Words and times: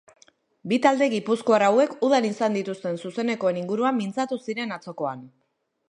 Bi 0.71 0.77
talde 0.85 1.07
gipuzkoar 1.13 1.65
hauek 1.67 1.93
udan 2.09 2.27
izan 2.31 2.57
dituzten 2.59 2.99
zuzenekoen 3.05 3.63
inguruan 3.63 4.01
mintzatu 4.03 4.45
ziren 4.49 4.79
atzokoan. 4.79 5.27